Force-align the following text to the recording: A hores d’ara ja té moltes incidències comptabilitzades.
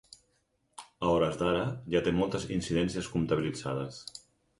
A 0.85 1.09
hores 1.09 1.35
d’ara 1.41 1.67
ja 1.95 2.01
té 2.07 2.13
moltes 2.21 2.47
incidències 2.57 3.11
comptabilitzades. 3.17 4.01